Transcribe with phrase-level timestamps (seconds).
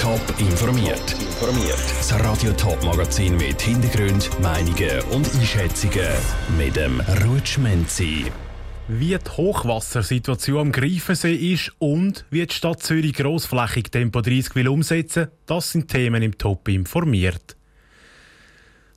[0.00, 1.16] Top informiert.
[1.40, 6.06] Das Radio Top Magazin mit Hintergrund, Meinungen und Einschätzungen
[6.56, 8.26] mit dem Rutschmenzi.
[8.86, 14.68] Wie die Hochwassersituation am Greifensee ist und wie die Stadt Zürich grossflächig Tempo 30 will
[14.68, 17.57] umsetzen, das sind Themen im Top informiert.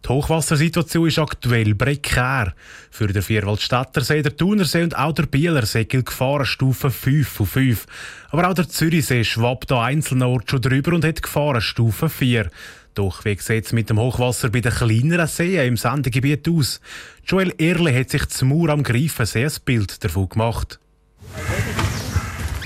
[0.04, 2.54] Die Hochwassersituation ist aktuell prekär.
[2.90, 7.86] Für den Vierwaldstättersee, der Thunersee und auch der Bielersee gilt Gefahrenstufe 5 von 5.
[8.32, 12.50] Aber auch der Zürichsee schwappt an einzelnen Orten schon drüber und hat Gefahrenstufe 4.
[12.96, 16.82] Doch wie sieht es mit dem Hochwasser bei den kleineren Seen im Sendegebiet aus?
[17.26, 20.81] Joel Erle hat sich zum Mauer am Greifensee ein Bild davon gemacht.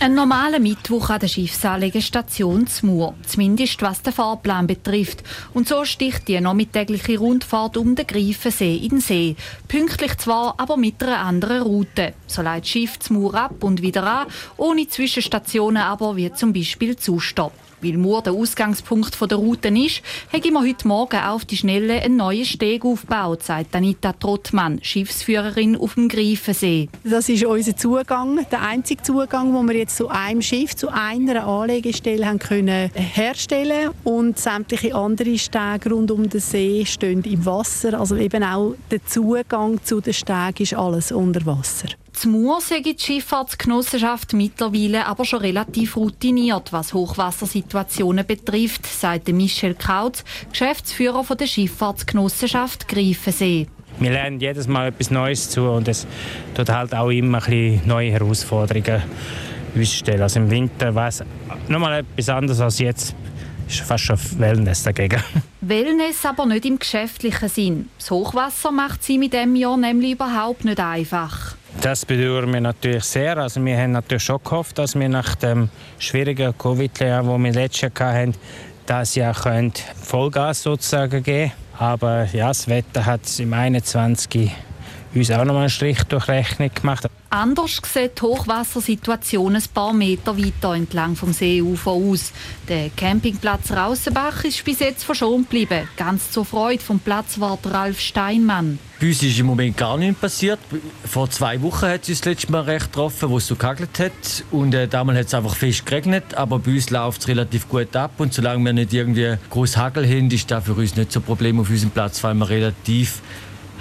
[0.02, 5.23] Ein normaler Mittwoch an der Schiffsanlegestation Mur, zumindest was den Fahrplan betrifft.
[5.54, 9.35] Und so sticht die nachmittägliche Rundfahrt um den Greifensee in den See.
[9.70, 12.13] Pünktlich zwar, aber mit einer anderen Route.
[12.27, 14.27] So leitet Schiff Mur ab und wieder an,
[14.58, 17.54] ohne Zwischenstationen aber wie zum Beispiel Zustopp.
[17.85, 20.02] Weil Mur der Ausgangspunkt der Route ist,
[20.34, 25.77] haben wir heute Morgen auf die Schnelle einen neuen Steg aufgebaut, sagt Anita Trottmann, Schiffsführerin
[25.77, 26.90] auf dem Greifensee.
[27.04, 31.46] Das ist unser Zugang, der einzige Zugang, den wir jetzt zu einem Schiff, zu einer
[31.46, 37.99] Anlegestelle haben können herstellen und sämtliche andere Stege rund um den See stehen im Wasser.
[37.99, 41.90] Also eben auch der Zugang zu den Stegen ist alles unter Wasser.
[42.16, 49.76] Zu Mur sei die Schifffahrtsgenossenschaft mittlerweile aber schon relativ routiniert, was Hochwassersituationen betrifft, sagt Michel
[49.76, 53.68] Kautz, Geschäftsführer von der Schifffahrtsgenossenschaft Greifensee.
[53.99, 56.08] Wir lernen jedes Mal etwas Neues zu und es
[56.55, 59.04] tut halt auch immer ein bisschen neue Herausforderungen
[59.76, 60.21] uns stellen.
[60.21, 61.21] Also im Winter war es
[61.68, 63.13] nochmal etwas anderes als jetzt
[63.68, 65.22] ist fast schon Wellness dagegen.
[65.62, 67.90] Wellness aber nicht im geschäftlichen Sinn.
[67.97, 71.56] Das Hochwasser macht sie mit dem Jahr nämlich überhaupt nicht einfach.
[71.81, 73.38] Das bedauern wir natürlich sehr.
[73.38, 75.69] Also wir haben natürlich schon gehofft, dass wir nach dem
[76.00, 78.35] schwierigen Covid-Jahr, das wir letztes Jahr hatten,
[78.85, 79.35] das Jahr
[80.03, 84.51] Vollgas sozusagen geben Aber ja, das Wetter hat im 21
[85.16, 87.08] uns auch noch mal einen Strich durch Rechnung gemacht.
[87.30, 92.31] Anders sieht die Hochwassersituation ein paar Meter weiter entlang vom Seeufer aus.
[92.70, 98.80] Der Campingplatz Rausenbach ist bis jetzt verschont geblieben, ganz zur Freude vom Platzwart Ralf Steinmann.
[99.00, 100.59] Bei uns ist im Moment gar nichts passiert.
[101.04, 104.00] Vor zwei Wochen hat es uns das letzte Mal recht getroffen, wo es so gehagelt
[104.00, 104.44] hat.
[104.52, 106.34] Und äh, damals hat es einfach fest geregnet.
[106.36, 108.12] Aber bei uns läuft es relativ gut ab.
[108.20, 111.24] Und solange wir nicht irgendwie groß Hagel haben, ist das für uns nicht so ein
[111.24, 113.22] Problem auf unserem Platz, weil wir relativ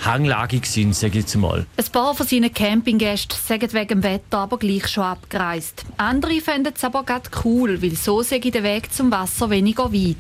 [0.05, 1.67] hanglagig sind, sage ich jetzt mal.
[1.77, 5.85] Ein paar von seinen Campinggästen sagen wegen dem Wetter aber gleich schon abgereist.
[5.97, 10.17] Andere fänden es aber gerade cool, weil so sei der Weg zum Wasser weniger weit.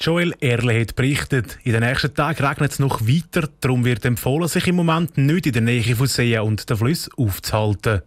[0.00, 4.48] Joel Erle hat berichtet, in den nächsten Tagen regnet es noch weiter, darum wird empfohlen,
[4.48, 8.02] sich im Moment nicht in der Nähe von Seen und den Flüssen aufzuhalten.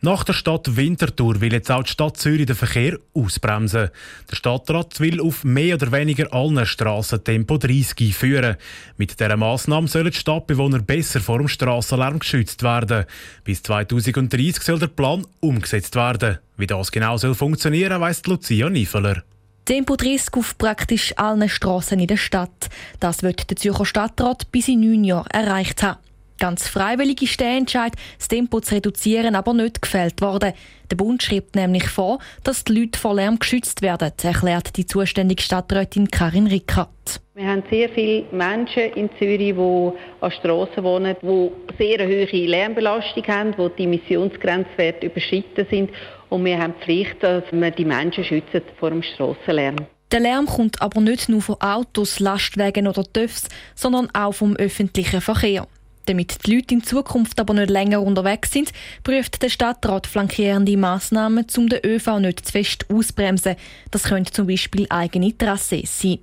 [0.00, 3.90] Nach der Stadt Winterthur will jetzt auch die Stadt Zürich den Verkehr ausbremsen.
[4.30, 8.56] Der Stadtrat will auf mehr oder weniger allen Strassen Tempo 30 einführen.
[8.96, 13.06] Mit dieser Massnahme sollen die Stadtbewohner besser vor dem Strassenlärm geschützt werden.
[13.42, 16.38] Bis 2030 soll der Plan umgesetzt werden.
[16.56, 19.24] Wie das genau soll funktionieren, weiss Lucia Niefeler.
[19.64, 22.70] Tempo 30 auf praktisch allen Strassen in der Stadt.
[23.00, 25.98] Das wird der Zürcher Stadtrat bis in neun Jahren erreicht haben.
[26.38, 30.52] Ganz freiwillig ist der Entscheid, das Tempo zu reduzieren, aber nicht gefällt worden.
[30.88, 35.42] Der Bund schreibt nämlich vor, dass die Leute vor Lärm geschützt werden, erklärt die zuständige
[35.42, 37.20] Stadträtin Karin Rickert.
[37.34, 42.46] Wir haben sehr viele Menschen in Zürich, die an Strassen wohnen, die sehr eine hohe
[42.46, 45.90] Lärmbelastung haben, wo die Emissionsgrenzwerte überschritten sind.
[46.30, 49.76] Und wir haben die Pflicht, dass wir die Menschen schützen vor dem Strassenlärm.
[50.10, 55.20] Der Lärm kommt aber nicht nur von Autos, Lastwagen oder TÜVs, sondern auch vom öffentlichen
[55.20, 55.66] Verkehr.
[56.08, 58.72] Damit die Leute in Zukunft aber nicht länger unterwegs sind,
[59.04, 63.56] prüft der Stadtrat flankierende Massnahmen, um den ÖV nicht zu fest ausbremsen.
[63.90, 66.20] Das könnte zum Beispiel eigene Trasses sein.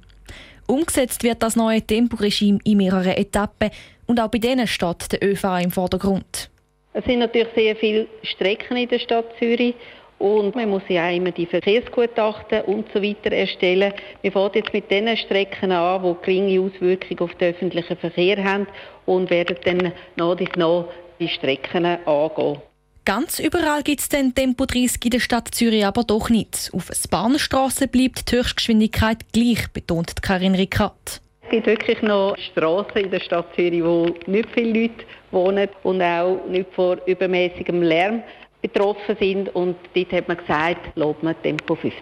[0.66, 3.70] Umgesetzt wird das neue Temporegime in mehreren Etappen
[4.08, 6.50] und auch bei denen steht der ÖV im Vordergrund.
[6.94, 9.76] Es sind natürlich sehr viele Strecken in der Stadt Zürich
[10.18, 13.94] und man muss ja auch immer die Verkehrsgutachten und so weiter erstellen.
[14.22, 18.68] Wir fangen jetzt mit den Strecken an, die geringe Auswirkungen auf den öffentlichen Verkehr haben
[19.06, 20.86] und werden dann nach und nach
[21.20, 22.62] die Strecken angehen.
[23.06, 26.72] Ganz überall gibt es den Tempo 30 in der Stadt Zürich aber doch nicht.
[26.74, 31.22] Auf Bahnstraßen bleibt die Höchstgeschwindigkeit gleich, betont Karin Rickert.
[31.44, 36.02] Es gibt wirklich noch Straßen in der Stadt Zürich, wo nicht viele Leute wohnen und
[36.02, 38.24] auch nicht vor übermäßigem Lärm
[38.68, 39.54] betroffen sind.
[39.56, 42.02] Und dort hat man gesagt, lobt man Tempo 50.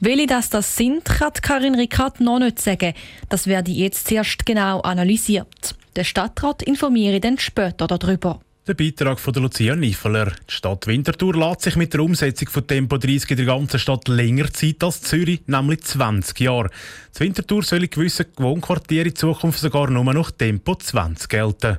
[0.00, 2.94] Welche das, das sind, kann Karin Rickard noch nicht sagen.
[3.28, 5.76] Das werde jetzt zuerst genau analysiert.
[5.94, 8.40] Der Stadtrat informiere dann später darüber.
[8.66, 10.32] Der Beitrag von der Lucia Niffeler.
[10.48, 14.06] Die Stadt Winterthur lässt sich mit der Umsetzung von Tempo 30 in der ganzen Stadt
[14.06, 16.70] länger Zeit als Zürich, nämlich 20 Jahre.
[17.12, 21.78] Das Winterthur soll in gewissen Wohnquartieren in Zukunft sogar nur noch Tempo 20 gelten.